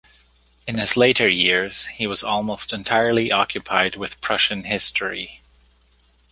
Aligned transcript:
In 0.65 0.79
his 0.79 0.97
later 0.97 1.27
years 1.29 1.85
he 1.85 2.07
was 2.07 2.23
almost 2.23 2.73
entirely 2.73 3.31
occupied 3.31 3.95
with 3.97 4.19
Prussian 4.19 4.63
history. 4.63 5.43